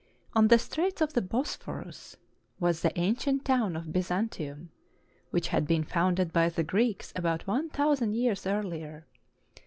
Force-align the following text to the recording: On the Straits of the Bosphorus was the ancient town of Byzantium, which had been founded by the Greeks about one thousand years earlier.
On 0.33 0.47
the 0.47 0.57
Straits 0.57 0.99
of 0.99 1.13
the 1.13 1.21
Bosphorus 1.21 2.17
was 2.59 2.81
the 2.81 2.97
ancient 2.99 3.45
town 3.45 3.75
of 3.75 3.93
Byzantium, 3.93 4.71
which 5.29 5.49
had 5.49 5.67
been 5.67 5.83
founded 5.83 6.33
by 6.33 6.49
the 6.49 6.63
Greeks 6.63 7.13
about 7.15 7.45
one 7.45 7.69
thousand 7.69 8.15
years 8.15 8.47
earlier. 8.47 9.05